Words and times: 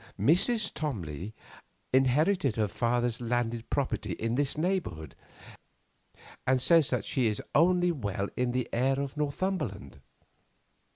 Mrs. 0.19 0.73
Tomley 0.73 1.31
inherited 1.93 2.55
her 2.55 2.67
uncle's 2.81 3.21
landed 3.21 3.69
property 3.69 4.13
in 4.13 4.33
this 4.33 4.57
neighbourhood, 4.57 5.13
and 6.47 6.59
says 6.59 6.89
that 6.89 7.05
she 7.05 7.27
is 7.27 7.39
only 7.53 7.91
well 7.91 8.27
in 8.35 8.51
the 8.51 8.67
air 8.73 8.99
of 8.99 9.15
Northumberland. 9.15 9.99